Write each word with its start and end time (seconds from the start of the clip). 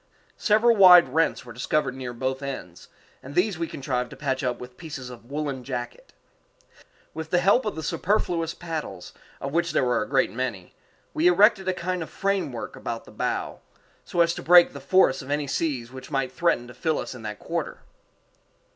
Several 0.39 0.75
wide 0.75 1.09
rents 1.09 1.45
were 1.45 1.53
discovered 1.53 1.93
near 1.93 2.11
both 2.11 2.41
ends, 2.41 2.87
and 3.21 3.35
these 3.35 3.59
we 3.59 3.67
contrived 3.67 4.09
to 4.09 4.15
patch 4.15 4.43
up 4.43 4.57
with 4.59 4.75
pieces 4.75 5.11
of 5.11 5.25
woollen 5.29 5.63
jacket. 5.63 6.11
With 7.13 7.29
the 7.29 7.37
help 7.37 7.65
of 7.65 7.75
the 7.75 7.83
superfluous 7.83 8.55
paddles, 8.55 9.13
of 9.39 9.53
which 9.53 9.73
there 9.73 9.83
were 9.85 10.01
a 10.01 10.09
great 10.09 10.31
many, 10.31 10.73
we 11.13 11.27
erected 11.27 11.67
a 11.67 11.73
kind 11.73 12.01
of 12.01 12.09
framework 12.09 12.75
about 12.75 13.05
the 13.05 13.11
bow, 13.11 13.59
so 14.03 14.21
as 14.21 14.33
to 14.33 14.41
break 14.41 14.73
the 14.73 14.79
force 14.81 15.21
of 15.21 15.29
any 15.29 15.45
seas 15.45 15.91
which 15.91 16.09
might 16.09 16.31
threaten 16.31 16.65
to 16.67 16.73
fill 16.73 16.97
us 16.97 17.13
in 17.13 17.21
that 17.21 17.37
quarter. 17.37 17.81